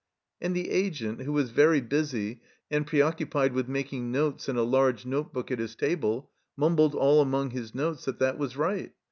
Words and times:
And 0.41 0.55
the 0.55 0.71
Agent, 0.71 1.21
who 1.21 1.31
was 1.31 1.51
very 1.51 1.79
busy 1.79 2.41
and 2.71 2.87
pre 2.87 3.01
occupied 3.01 3.53
with 3.53 3.67
making 3.69 4.11
notes 4.11 4.49
in 4.49 4.55
a 4.55 4.63
large 4.63 5.05
notebook 5.05 5.51
at 5.51 5.59
his 5.59 5.75
table, 5.75 6.31
mumbled 6.57 6.95
all 6.95 7.21
among 7.21 7.51
his 7.51 7.75
notes 7.75 8.05
that 8.05 8.17
that 8.17 8.39
was 8.39 8.57
right. 8.57 8.93